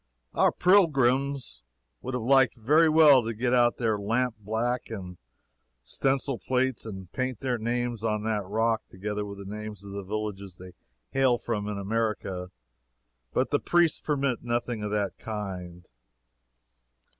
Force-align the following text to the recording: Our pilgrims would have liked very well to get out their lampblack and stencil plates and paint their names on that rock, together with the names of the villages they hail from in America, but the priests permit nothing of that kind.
Our 0.33 0.51
pilgrims 0.51 1.61
would 2.01 2.15
have 2.15 2.23
liked 2.23 2.55
very 2.55 2.89
well 2.89 3.23
to 3.23 3.35
get 3.35 3.53
out 3.53 3.77
their 3.77 3.99
lampblack 3.99 4.89
and 4.89 5.19
stencil 5.83 6.39
plates 6.39 6.87
and 6.87 7.11
paint 7.11 7.39
their 7.41 7.59
names 7.59 8.03
on 8.03 8.23
that 8.23 8.43
rock, 8.47 8.81
together 8.87 9.27
with 9.27 9.37
the 9.37 9.55
names 9.55 9.83
of 9.85 9.91
the 9.91 10.01
villages 10.01 10.57
they 10.57 10.71
hail 11.11 11.37
from 11.37 11.67
in 11.67 11.77
America, 11.77 12.49
but 13.31 13.51
the 13.51 13.59
priests 13.59 14.01
permit 14.01 14.41
nothing 14.43 14.81
of 14.81 14.89
that 14.89 15.19
kind. 15.19 15.87